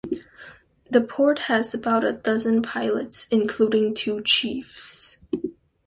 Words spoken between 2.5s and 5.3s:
pilots, including two chiefs.